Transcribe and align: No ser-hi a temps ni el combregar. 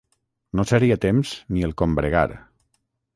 No 0.59 0.63
ser-hi 0.69 0.87
a 0.95 0.97
temps 1.05 1.33
ni 1.57 1.65
el 1.67 1.75
combregar. 1.83 2.25